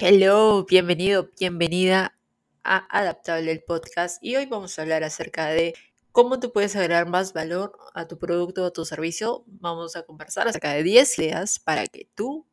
Hello, 0.00 0.64
bienvenido, 0.64 1.28
bienvenida 1.40 2.16
a 2.62 2.86
Adaptable 2.96 3.50
el 3.50 3.64
podcast 3.64 4.22
y 4.22 4.36
hoy 4.36 4.46
vamos 4.46 4.78
a 4.78 4.82
hablar 4.82 5.02
acerca 5.02 5.48
de 5.48 5.74
cómo 6.12 6.38
tú 6.38 6.52
puedes 6.52 6.76
agregar 6.76 7.08
más 7.08 7.32
valor 7.32 7.76
a 7.94 8.06
tu 8.06 8.16
producto 8.16 8.62
o 8.62 8.66
a 8.66 8.72
tu 8.72 8.84
servicio. 8.84 9.42
Vamos 9.48 9.96
a 9.96 10.04
conversar 10.04 10.46
acerca 10.46 10.72
de 10.72 10.84
10 10.84 11.18
ideas 11.18 11.58
para 11.58 11.84
que 11.88 12.08
tú 12.14 12.46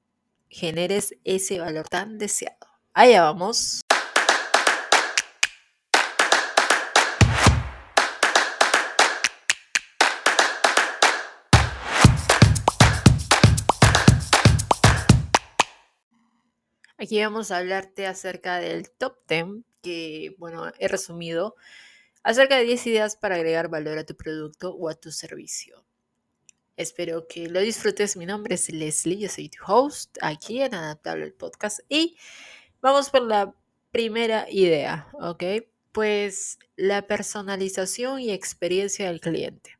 generes 0.49 1.17
ese 1.23 1.59
valor 1.59 1.87
tan 1.87 2.17
deseado. 2.17 2.65
Allá 2.95 3.21
vamos. 3.21 3.84
Aquí 17.05 17.21
vamos 17.21 17.51
a 17.51 17.57
hablarte 17.57 18.07
acerca 18.07 18.59
del 18.59 18.89
top 18.89 19.15
10, 19.29 19.63
que 19.83 20.35
bueno, 20.39 20.71
he 20.79 20.87
resumido, 20.87 21.55
acerca 22.23 22.57
de 22.57 22.63
10 22.63 22.87
ideas 22.87 23.15
para 23.15 23.35
agregar 23.35 23.69
valor 23.69 23.99
a 23.99 24.07
tu 24.07 24.15
producto 24.15 24.73
o 24.73 24.89
a 24.89 24.95
tu 24.95 25.11
servicio. 25.11 25.85
Espero 26.77 27.27
que 27.27 27.47
lo 27.47 27.59
disfrutes. 27.59 28.17
Mi 28.17 28.25
nombre 28.25 28.55
es 28.55 28.71
Leslie, 28.71 29.19
yo 29.19 29.29
soy 29.29 29.49
tu 29.49 29.59
host 29.67 30.17
aquí 30.19 30.63
en 30.63 30.73
Adaptable 30.73 31.25
el 31.25 31.33
Podcast 31.33 31.81
y 31.89 32.17
vamos 32.81 33.11
por 33.11 33.21
la 33.21 33.53
primera 33.91 34.47
idea, 34.49 35.07
¿ok? 35.13 35.43
Pues 35.91 36.57
la 36.75 37.05
personalización 37.05 38.19
y 38.19 38.31
experiencia 38.31 39.05
del 39.05 39.21
cliente. 39.21 39.74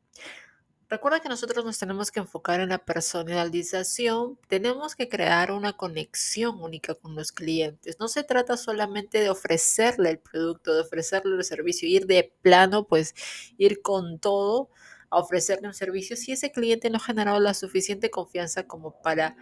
Recuerda 0.88 1.18
que 1.18 1.28
nosotros 1.28 1.64
nos 1.64 1.80
tenemos 1.80 2.12
que 2.12 2.20
enfocar 2.20 2.60
en 2.60 2.68
la 2.68 2.78
personalización, 2.78 4.38
tenemos 4.46 4.94
que 4.94 5.08
crear 5.08 5.50
una 5.50 5.72
conexión 5.72 6.62
única 6.62 6.94
con 6.94 7.16
los 7.16 7.32
clientes. 7.32 7.96
No 7.98 8.06
se 8.06 8.22
trata 8.22 8.56
solamente 8.56 9.18
de 9.18 9.28
ofrecerle 9.28 10.10
el 10.10 10.20
producto, 10.20 10.72
de 10.74 10.82
ofrecerle 10.82 11.34
el 11.34 11.42
servicio, 11.42 11.88
ir 11.88 12.06
de 12.06 12.32
plano, 12.40 12.86
pues 12.86 13.16
ir 13.58 13.82
con 13.82 14.20
todo 14.20 14.70
a 15.10 15.18
ofrecerle 15.18 15.66
un 15.66 15.74
servicio 15.74 16.16
si 16.16 16.30
ese 16.30 16.52
cliente 16.52 16.88
no 16.88 16.98
ha 16.98 17.00
generado 17.00 17.40
la 17.40 17.54
suficiente 17.54 18.08
confianza 18.08 18.68
como 18.68 19.02
para 19.02 19.36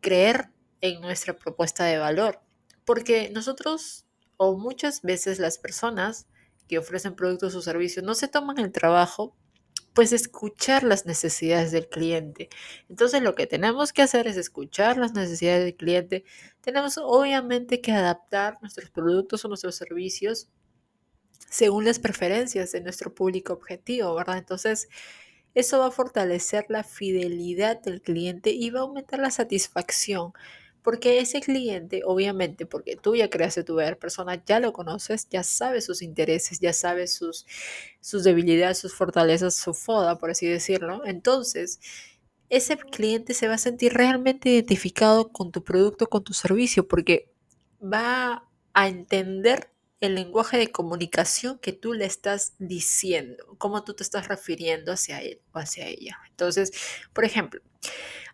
creer 0.00 0.48
en 0.80 1.02
nuestra 1.02 1.36
propuesta 1.36 1.84
de 1.84 1.98
valor. 1.98 2.40
Porque 2.86 3.28
nosotros 3.30 4.06
o 4.38 4.56
muchas 4.56 5.02
veces 5.02 5.38
las 5.38 5.58
personas 5.58 6.26
que 6.66 6.78
ofrecen 6.78 7.14
productos 7.14 7.54
o 7.54 7.60
servicios 7.60 8.06
no 8.06 8.14
se 8.14 8.28
toman 8.28 8.58
el 8.58 8.72
trabajo 8.72 9.36
pues 9.96 10.12
escuchar 10.12 10.82
las 10.82 11.06
necesidades 11.06 11.72
del 11.72 11.88
cliente. 11.88 12.50
Entonces 12.90 13.22
lo 13.22 13.34
que 13.34 13.46
tenemos 13.46 13.94
que 13.94 14.02
hacer 14.02 14.26
es 14.26 14.36
escuchar 14.36 14.98
las 14.98 15.14
necesidades 15.14 15.64
del 15.64 15.74
cliente. 15.74 16.24
Tenemos 16.60 16.98
obviamente 16.98 17.80
que 17.80 17.92
adaptar 17.92 18.58
nuestros 18.60 18.90
productos 18.90 19.42
o 19.42 19.48
nuestros 19.48 19.74
servicios 19.74 20.50
según 21.48 21.86
las 21.86 21.98
preferencias 21.98 22.72
de 22.72 22.82
nuestro 22.82 23.14
público 23.14 23.54
objetivo, 23.54 24.14
¿verdad? 24.14 24.36
Entonces, 24.36 24.88
eso 25.54 25.78
va 25.78 25.86
a 25.86 25.90
fortalecer 25.90 26.66
la 26.68 26.84
fidelidad 26.84 27.80
del 27.80 28.02
cliente 28.02 28.50
y 28.50 28.68
va 28.68 28.80
a 28.80 28.82
aumentar 28.82 29.18
la 29.18 29.30
satisfacción 29.30 30.34
porque 30.86 31.18
ese 31.18 31.40
cliente, 31.40 32.02
obviamente, 32.04 32.64
porque 32.64 32.94
tú 32.94 33.16
ya 33.16 33.28
creaste 33.28 33.64
tu 33.64 33.74
ver 33.74 33.98
persona, 33.98 34.40
ya 34.44 34.60
lo 34.60 34.72
conoces, 34.72 35.28
ya 35.28 35.42
sabes 35.42 35.84
sus 35.84 36.00
intereses, 36.00 36.60
ya 36.60 36.72
sabes 36.72 37.12
sus, 37.12 37.44
sus 38.00 38.22
debilidades, 38.22 38.78
sus 38.78 38.94
fortalezas, 38.94 39.56
su 39.56 39.74
foda, 39.74 40.16
por 40.20 40.30
así 40.30 40.46
decirlo. 40.46 41.04
Entonces, 41.04 41.80
ese 42.50 42.76
cliente 42.76 43.34
se 43.34 43.48
va 43.48 43.54
a 43.54 43.58
sentir 43.58 43.94
realmente 43.94 44.50
identificado 44.50 45.32
con 45.32 45.50
tu 45.50 45.64
producto, 45.64 46.06
con 46.06 46.22
tu 46.22 46.34
servicio, 46.34 46.86
porque 46.86 47.32
va 47.82 48.44
a 48.72 48.86
entender 48.86 49.72
el 49.98 50.14
lenguaje 50.14 50.56
de 50.56 50.70
comunicación 50.70 51.58
que 51.58 51.72
tú 51.72 51.94
le 51.94 52.04
estás 52.04 52.54
diciendo, 52.60 53.56
cómo 53.58 53.82
tú 53.82 53.94
te 53.94 54.04
estás 54.04 54.28
refiriendo 54.28 54.92
hacia 54.92 55.20
él 55.20 55.40
o 55.50 55.58
hacia 55.58 55.88
ella. 55.88 56.16
Entonces, 56.30 56.70
por 57.12 57.24
ejemplo, 57.24 57.60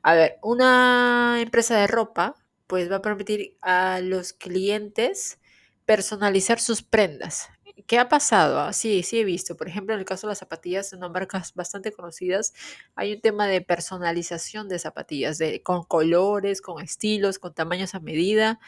a 0.02 0.12
ver, 0.12 0.38
una 0.42 1.38
empresa 1.40 1.78
de 1.78 1.86
ropa 1.86 2.41
pues 2.72 2.90
va 2.90 2.96
a 2.96 3.02
permitir 3.02 3.58
a 3.60 4.00
los 4.00 4.32
clientes 4.32 5.38
personalizar 5.84 6.58
sus 6.58 6.82
prendas. 6.82 7.50
¿Qué 7.86 7.98
ha 7.98 8.08
pasado? 8.08 8.60
Ah, 8.60 8.72
sí, 8.72 9.02
sí 9.02 9.20
he 9.20 9.24
visto. 9.24 9.58
Por 9.58 9.68
ejemplo, 9.68 9.92
en 9.92 10.00
el 10.00 10.06
caso 10.06 10.26
de 10.26 10.30
las 10.30 10.38
zapatillas, 10.38 10.90
en 10.94 11.00
marcas 11.00 11.52
bastante 11.52 11.92
conocidas, 11.92 12.54
hay 12.94 13.12
un 13.12 13.20
tema 13.20 13.46
de 13.46 13.60
personalización 13.60 14.70
de 14.70 14.78
zapatillas, 14.78 15.36
de, 15.36 15.62
con 15.62 15.84
colores, 15.84 16.62
con 16.62 16.82
estilos, 16.82 17.38
con 17.38 17.52
tamaños 17.52 17.94
a 17.94 18.00
medida. 18.00 18.58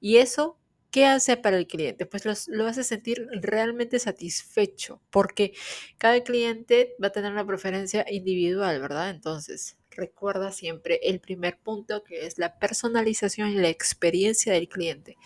Y 0.00 0.16
eso, 0.16 0.58
¿qué 0.90 1.06
hace 1.06 1.36
para 1.36 1.56
el 1.56 1.68
cliente? 1.68 2.04
Pues 2.04 2.48
lo 2.48 2.66
hace 2.66 2.82
sentir 2.82 3.28
realmente 3.30 4.00
satisfecho, 4.00 5.00
porque 5.10 5.52
cada 5.98 6.20
cliente 6.24 6.96
va 7.00 7.06
a 7.08 7.12
tener 7.12 7.30
una 7.30 7.46
preferencia 7.46 8.04
individual, 8.10 8.80
¿verdad? 8.80 9.10
Entonces, 9.10 9.76
recuerda 9.96 10.52
siempre 10.52 11.00
el 11.02 11.20
primer 11.20 11.58
punto 11.58 12.02
que 12.04 12.26
es 12.26 12.38
la 12.38 12.58
personalización 12.58 13.50
y 13.50 13.54
la 13.56 13.68
experiencia 13.68 14.52
del 14.52 14.68
cliente. 14.68 15.16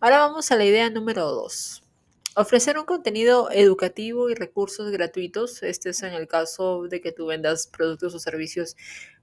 Ahora 0.00 0.18
vamos 0.18 0.50
a 0.50 0.56
la 0.56 0.64
idea 0.64 0.90
número 0.90 1.26
dos. 1.30 1.82
Ofrecer 2.34 2.78
un 2.78 2.86
contenido 2.86 3.50
educativo 3.50 4.30
y 4.30 4.34
recursos 4.34 4.90
gratuitos. 4.90 5.62
Este 5.62 5.90
es 5.90 6.02
en 6.02 6.14
el 6.14 6.26
caso 6.26 6.84
de 6.88 7.00
que 7.00 7.12
tú 7.12 7.26
vendas 7.26 7.66
productos 7.66 8.14
o 8.14 8.18
servicios 8.18 8.76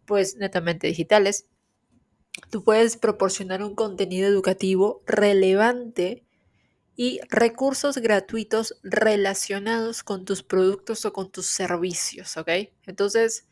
pues 0.05 0.35
netamente 0.35 0.87
digitales. 0.87 1.47
Tú 2.49 2.63
puedes 2.63 2.97
proporcionar 2.97 3.63
un 3.63 3.75
contenido 3.75 4.27
educativo 4.27 5.01
relevante 5.05 6.23
y 6.95 7.19
recursos 7.29 7.97
gratuitos 7.97 8.77
relacionados 8.83 10.03
con 10.03 10.25
tus 10.25 10.43
productos 10.43 11.05
o 11.05 11.13
con 11.13 11.31
tus 11.31 11.47
servicios, 11.47 12.37
¿ok? 12.37 12.49
Entonces, 12.85 13.48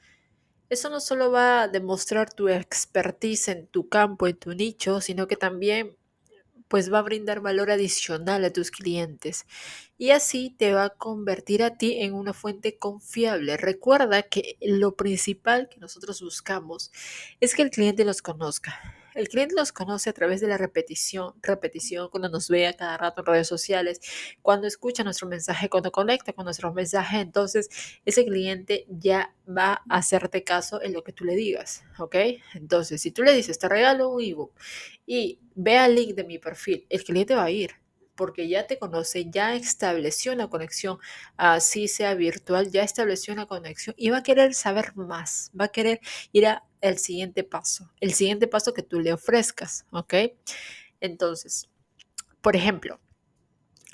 eso 0.70 0.90
no 0.90 1.00
solo 1.00 1.32
va 1.32 1.64
a 1.64 1.68
demostrar 1.68 2.32
tu 2.34 2.50
expertise 2.50 3.50
en 3.50 3.68
tu 3.68 3.88
campo, 3.90 4.28
en 4.28 4.38
tu 4.38 4.54
nicho, 4.54 5.02
sino 5.02 5.28
que 5.28 5.36
también 5.36 5.96
pues 6.68 6.92
va 6.92 7.00
a 7.00 7.04
brindar 7.04 7.40
valor 7.40 7.72
adicional 7.72 8.44
a 8.44 8.52
tus 8.52 8.72
clientes 8.72 9.46
y 9.98 10.12
así 10.12 10.54
te 10.58 10.74
va 10.74 10.86
a 10.86 10.90
convertir 10.90 11.64
a 11.64 11.78
ti 11.78 12.02
en 12.02 12.14
una 12.14 12.34
fuente 12.34 12.78
confiable. 12.78 13.58
Recuerda 13.58 14.24
que 14.24 14.58
lo 14.62 14.96
principal 14.96 15.70
que 15.70 15.80
nosotros 15.80 16.22
buscamos 16.22 16.92
es 17.40 17.56
que 17.56 17.62
el 17.62 17.72
cliente 17.72 18.06
los 18.06 18.22
conozca. 18.22 18.97
El 19.18 19.30
cliente 19.30 19.56
los 19.56 19.72
conoce 19.72 20.12
a 20.12 20.14
través 20.14 20.42
de 20.42 20.48
la 20.48 20.60
repetición, 20.60 21.34
repetición, 21.42 22.10
cuando 22.12 22.30
nos 22.30 22.50
ve 22.50 22.68
a 22.68 22.74
cada 22.74 22.98
rato 22.98 23.22
en 23.22 23.26
redes 23.26 23.48
sociales, 23.48 24.00
cuando 24.44 24.68
escucha 24.68 25.04
nuestro 25.04 25.28
mensaje, 25.28 25.70
cuando 25.70 25.92
conecta 25.92 26.34
con 26.34 26.46
nuestro 26.46 26.72
mensaje, 26.72 27.20
entonces 27.20 27.68
ese 28.06 28.24
cliente 28.26 28.86
ya 28.88 29.34
va 29.50 29.82
a 29.90 29.98
hacerte 29.98 30.44
caso 30.44 30.84
en 30.84 30.94
lo 30.94 31.04
que 31.04 31.14
tú 31.14 31.26
le 31.26 31.36
digas, 31.36 31.84
¿ok? 31.98 32.16
Entonces, 32.54 33.02
si 33.02 33.10
tú 33.10 33.24
le 33.24 33.34
dices, 33.34 33.58
te 33.58 33.68
regalo 33.68 34.10
un 34.10 34.22
ebook 34.22 34.52
y 35.08 35.40
ve 35.56 35.80
al 35.80 35.96
link 35.96 36.14
de 36.14 36.24
mi 36.24 36.38
perfil, 36.38 36.86
el 36.88 37.04
cliente 37.04 37.34
va 37.34 37.46
a 37.46 37.50
ir 37.50 37.72
porque 38.18 38.50
ya 38.50 38.68
te 38.68 38.78
conoce, 38.78 39.30
ya 39.30 39.56
estableció 39.56 40.34
una 40.34 40.50
conexión, 40.50 40.98
así 41.38 41.88
sea 41.88 42.14
virtual, 42.16 42.70
ya 42.70 42.84
estableció 42.84 43.34
una 43.34 43.46
conexión 43.46 43.96
y 43.98 44.10
va 44.10 44.18
a 44.18 44.24
querer 44.24 44.54
saber 44.54 44.96
más, 44.98 45.52
va 45.60 45.66
a 45.66 45.70
querer 45.70 46.02
ir 46.34 46.48
al 46.48 46.98
siguiente 46.98 47.46
paso, 47.46 47.90
el 48.02 48.14
siguiente 48.14 48.48
paso 48.48 48.74
que 48.74 48.84
tú 48.84 49.00
le 49.00 49.14
ofrezcas, 49.14 49.86
¿ok? 49.92 50.14
Entonces, 51.00 51.70
por 52.42 52.56
ejemplo, 52.56 53.00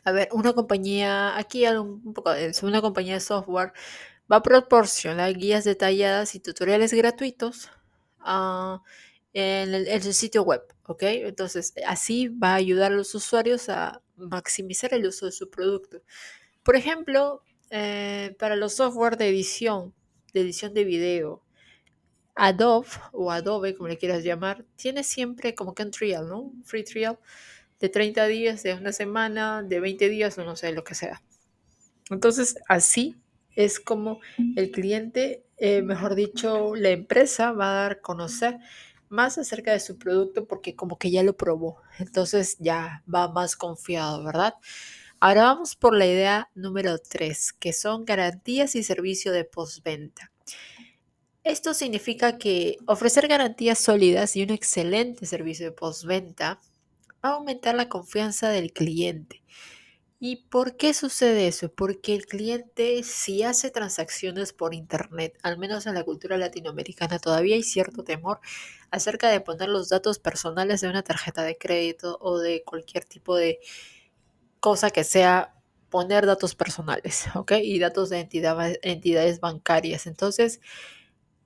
a 0.06 0.12
ver, 0.12 0.30
una 0.32 0.54
compañía, 0.54 1.38
aquí 1.38 1.66
un 1.68 2.14
poco 2.14 2.32
una 2.64 2.82
compañía 2.82 3.16
de 3.16 3.20
software 3.20 3.74
va 4.32 4.38
a 4.38 4.44
proporcionar 4.44 5.34
guías 5.34 5.64
detalladas 5.64 6.36
y 6.36 6.40
tutoriales 6.40 6.94
gratuitos 6.94 7.70
uh, 8.26 8.80
en 9.34 9.74
el, 9.74 10.14
sitio 10.14 10.44
web, 10.44 10.62
¿ok? 10.88 11.04
Entonces, 11.04 11.74
así 11.88 12.28
va 12.28 12.52
a 12.52 12.56
ayudar 12.56 12.92
a 12.92 12.96
los 12.96 13.13
usuarios 13.16 13.69
a 13.69 14.02
maximizar 14.16 14.94
el 14.94 15.06
uso 15.06 15.25
de 15.25 15.31
su 15.31 15.50
producto. 15.50 16.02
Por 16.63 16.75
ejemplo, 16.75 17.44
eh, 17.69 18.36
para 18.40 18.56
los 18.56 18.74
software 18.75 19.18
de 19.18 19.30
edición, 19.30 19.94
de 20.34 20.42
edición 20.42 20.74
de 20.74 20.84
video, 20.84 21.44
Adobe 22.36 22.88
o 23.12 23.31
Adobe, 23.31 23.75
como 23.75 23.90
le 23.90 23.98
quieras 23.98 24.24
llamar, 24.24 24.66
tiene 24.75 25.04
siempre 25.04 25.56
como 25.56 25.74
que 25.74 25.84
un 25.84 25.92
trial, 25.92 26.28
¿no? 26.28 26.52
Free 26.63 26.84
trial 26.84 27.19
de 27.80 27.90
30 27.90 28.28
días, 28.28 28.63
de 28.63 28.74
una 28.74 28.94
semana, 28.94 29.62
de 29.62 29.80
20 29.80 30.10
días, 30.10 30.38
no 30.38 30.56
sé, 30.56 30.72
lo 30.72 30.84
que 30.84 30.96
sea. 30.96 31.22
Entonces, 32.10 32.56
así 32.68 33.16
es 33.56 33.80
como 33.80 34.19
el 34.56 34.72
cliente, 34.72 35.44
eh, 35.57 35.81
mejor 35.81 36.16
dicho, 36.16 36.75
la 36.75 36.90
empresa 36.90 37.52
va 37.52 37.72
a 37.72 37.74
dar 37.84 37.92
a 37.94 38.02
conocer 38.02 38.57
más 39.13 39.38
acerca 39.38 39.71
de 39.71 39.80
su 39.80 39.98
producto 39.98 40.48
porque 40.48 40.75
como 40.75 40.98
que 40.98 41.12
ya 41.12 41.24
lo 41.24 41.38
probó. 41.38 41.77
Entonces 42.00 42.57
ya 42.60 43.04
va 43.13 43.30
más 43.30 43.56
confiado, 43.56 44.24
¿verdad? 44.24 44.56
Ahora 45.19 45.44
vamos 45.44 45.75
por 45.75 45.95
la 45.95 46.06
idea 46.06 46.50
número 46.56 46.98
3, 46.98 47.54
que 47.54 47.71
son 47.71 48.04
garantías 48.04 48.75
y 48.75 48.83
servicio 48.83 49.31
de 49.31 49.45
postventa. 49.45 50.31
Esto 51.44 51.74
significa 51.74 52.38
que 52.38 52.77
ofrecer 52.88 53.27
garantías 53.27 53.80
sólidas 53.80 54.36
y 54.36 54.44
un 54.44 54.50
excelente 54.50 55.25
servicio 55.25 55.68
de 55.68 55.71
postventa 55.74 56.59
va 57.24 57.30
a 57.30 57.33
aumentar 57.33 57.75
la 57.75 57.89
confianza 57.89 58.50
del 58.50 58.74
cliente. 58.74 59.44
¿Y 60.25 60.38
por 60.38 60.78
qué 60.78 60.94
sucede 60.94 61.50
eso? 61.50 61.70
Porque 61.70 62.16
el 62.16 62.25
cliente 62.25 63.04
si 63.04 63.44
hace 63.44 63.72
transacciones 63.72 64.54
por 64.54 64.74
Internet, 64.74 65.38
al 65.44 65.58
menos 65.58 65.86
en 65.86 65.96
la 65.96 66.06
cultura 66.06 66.38
latinoamericana, 66.38 67.20
todavía 67.20 67.56
hay 67.56 67.64
cierto 67.64 68.06
temor 68.06 68.40
acerca 68.90 69.28
de 69.28 69.42
poner 69.42 69.68
los 69.68 69.90
datos 69.90 70.20
personales 70.20 70.80
de 70.80 70.88
una 70.88 71.04
tarjeta 71.04 71.44
de 71.44 71.58
crédito 71.58 72.18
o 72.22 72.40
de 72.40 72.64
cualquier 72.64 73.04
tipo 73.04 73.36
de 73.36 73.60
cosa 74.62 74.92
que 74.92 75.04
sea 75.04 75.56
poner 75.90 76.26
datos 76.26 76.56
personales, 76.56 77.26
¿ok? 77.36 77.52
Y 77.62 77.80
datos 77.80 78.10
de 78.10 78.22
entidades 78.81 79.42
bancarias. 79.42 80.08
Entonces, 80.08 80.62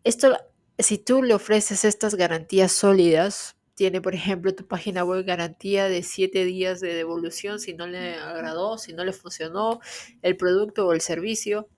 esto, 0.03 0.38
si 0.77 1.00
tú 1.00 1.23
le 1.23 1.33
ofreces 1.33 1.83
estas 1.83 2.13
garantías 2.13 2.73
sólidas, 2.73 3.56
tiene, 3.77 4.01
por 4.01 4.15
ejemplo, 4.15 4.56
tu 4.56 4.65
página 4.68 5.03
web 5.03 5.24
garantía 5.24 5.88
de 5.88 6.01
7 6.01 6.45
días 6.45 6.79
de 6.79 6.95
devolución 6.95 7.59
si 7.59 7.75
no 7.75 7.85
le 7.85 8.15
agradó, 8.15 8.79
si 8.79 8.91
no 8.91 9.06
le 9.06 9.13
funcionó 9.13 9.79
el 10.24 10.35
producto 10.35 10.88
o 10.88 10.94
el 10.94 11.01
servicio. 11.01 11.69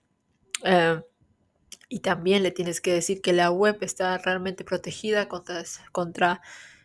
Eh, 0.64 0.98
y 1.90 2.00
también 2.00 2.42
le 2.42 2.52
tienes 2.52 2.80
que 2.80 2.94
decir 2.94 3.20
que 3.20 3.34
la 3.34 3.50
web 3.50 3.76
está 3.82 4.16
realmente 4.16 4.64
protegida 4.64 5.28
contra, 5.28 5.62
contra 5.92 6.40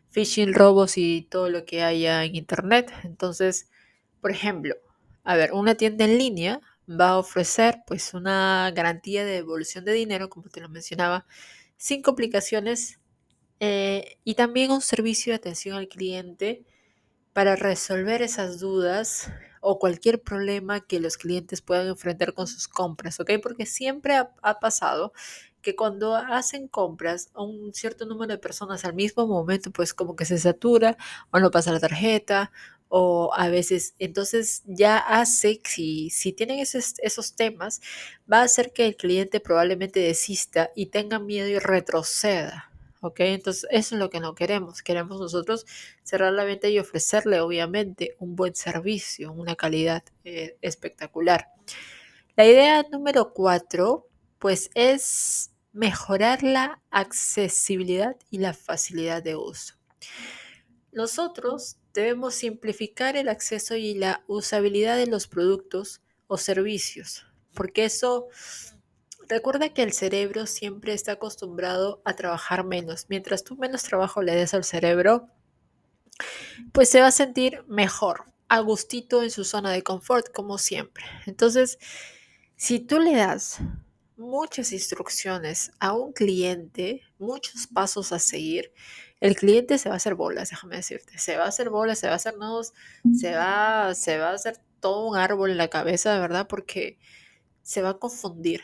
phishing, 0.10 0.54
robos 0.54 0.98
y 0.98 1.22
todo 1.32 1.50
lo 1.50 1.64
que 1.64 1.82
haya 1.82 2.26
en 2.26 2.36
Internet. 2.36 2.92
Entonces, 3.06 3.70
por 4.20 4.32
ejemplo, 4.32 4.76
a 5.24 5.38
ver, 5.38 5.54
una 5.54 5.76
tienda 5.76 6.04
en 6.04 6.18
línea 6.18 6.60
va 6.90 7.12
a 7.12 7.20
ofrecer 7.20 7.84
pues 7.88 8.14
una 8.14 8.70
garantía 8.76 9.24
de 9.24 9.32
devolución 9.32 9.86
de 9.86 9.94
dinero, 9.94 10.28
como 10.28 10.50
te 10.50 10.60
lo 10.60 10.68
mencionaba, 10.68 11.26
sin 11.78 12.02
complicaciones 12.02 13.00
eh, 13.60 14.18
y 14.24 14.36
también 14.36 14.72
un 14.72 14.82
servicio 14.82 15.32
de 15.32 15.38
atención 15.38 15.78
al 15.78 15.88
cliente 15.88 16.64
para 17.34 17.56
resolver 17.56 18.22
esas 18.22 18.60
dudas 18.60 19.30
o 19.62 19.80
cualquier 19.80 20.22
problema 20.22 20.82
que 20.82 21.00
los 21.00 21.18
clientes 21.18 21.62
puedan 21.62 21.88
enfrentar 21.88 22.34
con 22.34 22.48
sus 22.48 22.68
compras, 22.68 23.20
¿ok? 23.20 23.32
Porque 23.42 23.66
siempre 23.66 24.16
ha, 24.16 24.32
ha 24.42 24.60
pasado 24.60 25.14
que 25.62 25.76
cuando 25.76 26.16
hacen 26.16 26.68
compras 26.68 27.30
a 27.34 27.42
un 27.42 27.74
cierto 27.74 28.06
número 28.06 28.34
de 28.34 28.38
personas 28.38 28.86
al 28.86 28.94
mismo 28.94 29.26
momento, 29.26 29.72
pues 29.72 29.94
como 29.96 30.16
que 30.16 30.26
se 30.26 30.38
satura 30.38 30.96
o 31.32 31.40
no 31.40 31.50
pasa 31.50 31.72
la 31.72 31.80
tarjeta 31.80 32.52
o 32.88 33.32
a 33.34 33.50
veces, 33.50 33.96
entonces 34.00 34.62
ya 34.68 34.98
hace, 34.98 35.60
si, 35.66 36.12
si 36.12 36.34
tienen 36.34 36.60
esos, 36.60 36.94
esos 37.00 37.36
temas, 37.36 37.82
va 38.32 38.42
a 38.42 38.44
hacer 38.44 38.74
que 38.74 38.86
el 38.86 38.96
cliente 38.96 39.40
probablemente 39.40 40.00
desista 40.00 40.70
y 40.76 40.88
tenga 40.88 41.20
miedo 41.20 41.48
y 41.48 41.58
retroceda. 41.58 42.72
¿Ok? 43.06 43.20
Entonces, 43.20 43.68
eso 43.72 43.96
es 43.96 44.00
lo 44.00 44.10
que 44.10 44.20
no 44.20 44.36
queremos. 44.36 44.82
Queremos 44.82 45.20
nosotros 45.20 45.66
cerrar 46.04 46.34
la 46.34 46.44
venta 46.44 46.68
y 46.68 46.80
ofrecerle, 46.80 47.40
obviamente, 47.40 48.16
un 48.20 48.36
buen 48.36 48.56
servicio, 48.56 49.32
una 49.32 49.56
calidad 49.56 50.04
eh, 50.24 50.58
espectacular. 50.62 51.48
La 52.36 52.46
idea 52.46 52.84
número 52.92 53.32
cuatro, 53.34 54.08
pues, 54.40 54.70
es 54.74 55.52
mejorar 55.72 56.42
la 56.42 56.82
accesibilidad 56.90 58.16
y 58.32 58.40
la 58.40 58.54
facilidad 58.54 59.22
de 59.22 59.36
uso. 59.36 59.76
Nosotros 60.92 61.78
debemos 61.94 62.34
simplificar 62.36 63.18
el 63.18 63.30
acceso 63.30 63.76
y 63.76 63.94
la 63.94 64.24
usabilidad 64.28 64.98
de 64.98 65.08
los 65.08 65.28
productos 65.28 66.02
o 66.28 66.38
servicios, 66.38 67.26
porque 67.54 67.86
eso 67.86 68.28
Recuerda 69.28 69.70
que 69.70 69.82
el 69.82 69.94
cerebro 69.94 70.46
siempre 70.46 70.94
está 70.94 71.14
acostumbrado 71.14 72.02
a 72.06 72.16
trabajar 72.16 72.64
menos. 72.64 73.08
Mientras 73.10 73.44
tú 73.44 73.56
menos 73.56 73.84
trabajo 73.84 74.22
le 74.22 74.36
des 74.36 74.54
al 74.54 74.64
cerebro, 74.64 75.28
pues 76.72 76.90
se 76.90 77.02
va 77.02 77.08
a 77.08 77.12
sentir 77.12 77.64
mejor, 77.68 78.26
a 78.48 78.60
gustito 78.60 79.24
en 79.24 79.32
su 79.32 79.44
zona 79.44 79.72
de 79.72 79.84
confort, 79.84 80.32
como 80.32 80.58
siempre. 80.58 81.06
Entonces, 81.26 81.80
si 82.56 82.80
tú 82.80 83.00
le 83.00 83.16
das 83.16 83.60
muchas 84.18 84.72
instrucciones 84.72 85.72
a 85.80 85.94
un 85.94 86.14
cliente, 86.14 87.02
muchos 87.18 87.68
pasos 87.68 88.12
a 88.12 88.20
seguir, 88.20 88.72
el 89.20 89.36
cliente 89.36 89.78
se 89.78 89.90
va 89.90 89.96
a 89.96 89.98
hacer 89.98 90.16
bolas, 90.16 90.52
déjame 90.52 90.76
decirte. 90.76 91.18
Se 91.18 91.38
va 91.38 91.46
a 91.46 91.50
hacer 91.50 91.70
bolas, 91.70 92.00
se 92.00 92.08
va 92.08 92.14
a 92.14 92.18
hacer 92.18 92.38
nudos, 92.38 92.74
se 93.18 93.34
va, 93.36 93.96
se 93.96 94.18
va 94.18 94.30
a 94.30 94.34
hacer 94.34 94.60
todo 94.80 95.08
un 95.08 95.18
árbol 95.18 95.52
en 95.52 95.58
la 95.58 95.70
cabeza, 95.70 96.14
de 96.14 96.20
verdad, 96.20 96.48
porque 96.48 97.00
se 97.64 97.82
va 97.82 97.90
a 97.90 97.98
confundir 97.98 98.62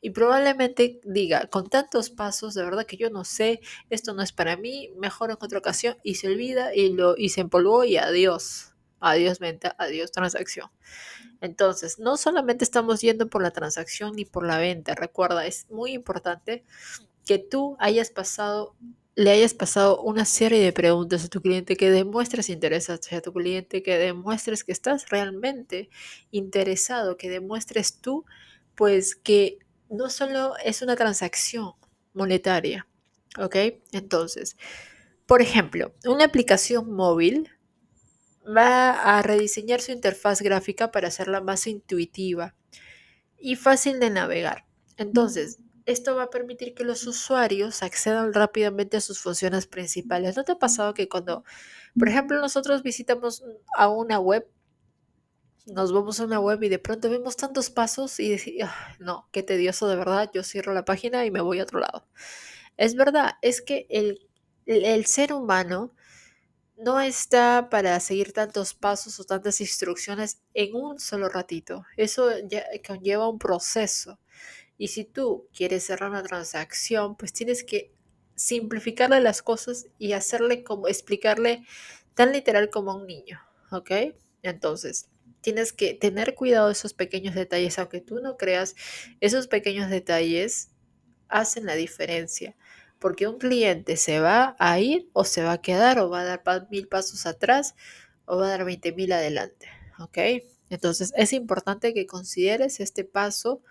y 0.00 0.10
probablemente 0.10 1.00
diga, 1.04 1.46
con 1.46 1.68
tantos 1.68 2.10
pasos, 2.10 2.54
de 2.54 2.64
verdad 2.64 2.86
que 2.86 2.96
yo 2.96 3.10
no 3.10 3.24
sé, 3.24 3.60
esto 3.90 4.14
no 4.14 4.22
es 4.22 4.32
para 4.32 4.56
mí, 4.56 4.90
mejor 4.96 5.30
en 5.30 5.36
otra 5.40 5.58
ocasión, 5.58 5.96
y 6.02 6.16
se 6.16 6.28
olvida 6.28 6.74
y, 6.74 6.92
lo, 6.92 7.16
y 7.16 7.30
se 7.30 7.40
empolvó 7.40 7.84
y 7.84 7.96
adiós, 7.96 8.74
adiós 9.00 9.38
venta, 9.38 9.74
adiós 9.78 10.12
transacción. 10.12 10.70
Entonces, 11.40 11.98
no 11.98 12.16
solamente 12.16 12.64
estamos 12.64 13.00
yendo 13.00 13.28
por 13.28 13.42
la 13.42 13.52
transacción 13.52 14.16
ni 14.16 14.24
por 14.24 14.46
la 14.46 14.58
venta, 14.58 14.94
recuerda, 14.94 15.46
es 15.46 15.66
muy 15.70 15.92
importante 15.92 16.64
que 17.24 17.38
tú 17.38 17.76
hayas 17.78 18.10
pasado 18.10 18.74
le 19.18 19.32
hayas 19.32 19.52
pasado 19.52 20.00
una 20.00 20.24
serie 20.24 20.60
de 20.60 20.72
preguntas 20.72 21.24
a 21.24 21.28
tu 21.28 21.42
cliente, 21.42 21.76
que 21.76 21.90
demuestres 21.90 22.48
interés 22.50 22.88
hacia 22.88 23.20
tu 23.20 23.32
cliente, 23.32 23.82
que 23.82 23.98
demuestres 23.98 24.62
que 24.62 24.70
estás 24.70 25.08
realmente 25.08 25.90
interesado, 26.30 27.16
que 27.16 27.28
demuestres 27.28 28.00
tú, 28.00 28.24
pues 28.76 29.16
que 29.16 29.58
no 29.90 30.10
solo 30.10 30.54
es 30.64 30.82
una 30.82 30.96
transacción 30.96 31.72
monetaria, 32.12 32.86
¿ok? 33.38 33.56
Entonces, 33.92 34.56
por 35.26 35.42
ejemplo, 35.42 35.94
una 36.06 36.24
aplicación 36.24 36.92
móvil 36.92 37.50
va 38.44 39.18
a 39.18 39.22
rediseñar 39.22 39.80
su 39.80 39.92
interfaz 39.92 40.40
gráfica 40.40 40.90
para 40.90 41.08
hacerla 41.08 41.40
más 41.40 41.66
intuitiva 41.66 42.54
y 43.38 43.56
fácil 43.56 44.00
de 44.00 44.10
navegar. 44.10 44.64
Entonces, 44.96 45.58
esto 45.86 46.16
va 46.16 46.24
a 46.24 46.30
permitir 46.30 46.74
que 46.74 46.84
los 46.84 47.06
usuarios 47.06 47.82
accedan 47.82 48.34
rápidamente 48.34 48.98
a 48.98 49.00
sus 49.00 49.20
funciones 49.20 49.66
principales. 49.66 50.36
¿No 50.36 50.44
te 50.44 50.52
ha 50.52 50.58
pasado 50.58 50.92
que 50.92 51.08
cuando, 51.08 51.44
por 51.98 52.08
ejemplo, 52.08 52.40
nosotros 52.40 52.82
visitamos 52.82 53.42
a 53.76 53.88
una 53.88 54.18
web, 54.18 54.46
nos 55.72 55.92
vamos 55.92 56.20
a 56.20 56.24
una 56.24 56.40
web 56.40 56.62
y 56.62 56.68
de 56.68 56.78
pronto 56.78 57.10
vemos 57.10 57.36
tantos 57.36 57.70
pasos 57.70 58.18
y 58.20 58.30
decimos, 58.30 58.70
no, 58.98 59.28
qué 59.32 59.42
tedioso 59.42 59.88
de 59.88 59.96
verdad, 59.96 60.30
yo 60.32 60.42
cierro 60.42 60.72
la 60.72 60.84
página 60.84 61.26
y 61.26 61.30
me 61.30 61.40
voy 61.40 61.60
a 61.60 61.64
otro 61.64 61.80
lado. 61.80 62.06
Es 62.76 62.94
verdad, 62.94 63.32
es 63.42 63.60
que 63.60 63.86
el, 63.90 64.28
el 64.66 65.06
ser 65.06 65.32
humano 65.32 65.94
no 66.76 67.00
está 67.00 67.68
para 67.70 67.98
seguir 68.00 68.32
tantos 68.32 68.72
pasos 68.74 69.18
o 69.18 69.24
tantas 69.24 69.60
instrucciones 69.60 70.40
en 70.54 70.74
un 70.76 71.00
solo 71.00 71.28
ratito. 71.28 71.84
Eso 71.96 72.30
ya 72.46 72.64
conlleva 72.86 73.28
un 73.28 73.38
proceso. 73.38 74.20
Y 74.78 74.88
si 74.88 75.04
tú 75.04 75.48
quieres 75.52 75.84
cerrar 75.84 76.10
una 76.10 76.22
transacción, 76.22 77.16
pues 77.16 77.32
tienes 77.32 77.64
que 77.64 77.92
simplificarle 78.36 79.20
las 79.20 79.42
cosas 79.42 79.88
y 79.98 80.12
hacerle 80.12 80.62
como 80.62 80.86
explicarle 80.86 81.66
tan 82.14 82.32
literal 82.32 82.70
como 82.70 82.92
a 82.92 82.96
un 82.96 83.06
niño, 83.06 83.40
¿ok? 83.72 83.90
Entonces, 84.42 85.08
tienes 85.48 85.72
que 85.72 85.94
tener 85.94 86.34
cuidado 86.34 86.66
de 86.66 86.74
esos 86.74 86.92
pequeños 86.92 87.34
detalles, 87.34 87.78
aunque 87.78 88.02
tú 88.02 88.20
no 88.20 88.36
creas, 88.36 88.76
esos 89.20 89.48
pequeños 89.48 89.88
detalles 89.88 90.68
hacen 91.28 91.64
la 91.64 91.74
diferencia. 91.74 92.54
Porque 92.98 93.26
un 93.26 93.38
cliente 93.38 93.96
se 93.96 94.20
va 94.20 94.56
a 94.58 94.78
ir 94.78 95.08
o 95.14 95.24
se 95.24 95.42
va 95.42 95.52
a 95.52 95.62
quedar 95.62 96.00
o 96.00 96.10
va 96.10 96.20
a 96.20 96.24
dar 96.24 96.68
mil 96.70 96.86
pasos 96.86 97.24
atrás 97.24 97.74
o 98.26 98.36
va 98.36 98.48
a 98.48 98.50
dar 98.50 98.66
20 98.66 98.92
mil 98.92 99.10
adelante. 99.10 99.68
¿Ok? 99.98 100.18
Entonces 100.68 101.14
es 101.16 101.32
importante 101.32 101.94
que 101.94 102.06
consideres 102.06 102.78
este 102.78 103.04
paso 103.04 103.62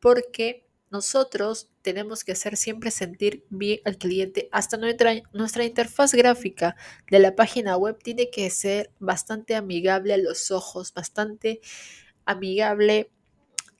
porque 0.00 0.66
nosotros 0.88 1.70
tenemos 1.88 2.22
que 2.22 2.32
hacer 2.32 2.58
siempre 2.58 2.90
sentir 2.90 3.46
bien 3.48 3.80
al 3.86 3.96
cliente. 3.96 4.50
Hasta 4.52 4.76
nuestra, 4.76 5.14
nuestra 5.32 5.64
interfaz 5.64 6.12
gráfica 6.12 6.76
de 7.10 7.18
la 7.18 7.34
página 7.34 7.78
web 7.78 7.96
tiene 8.02 8.28
que 8.28 8.50
ser 8.50 8.90
bastante 8.98 9.54
amigable 9.54 10.12
a 10.12 10.18
los 10.18 10.50
ojos, 10.50 10.92
bastante 10.92 11.62
amigable 12.26 13.10